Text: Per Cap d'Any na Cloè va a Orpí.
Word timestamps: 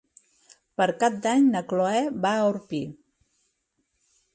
Per 0.81 0.87
Cap 1.03 1.19
d'Any 1.27 1.47
na 1.57 1.63
Cloè 1.75 2.03
va 2.27 2.35
a 2.39 2.51
Orpí. 2.51 2.85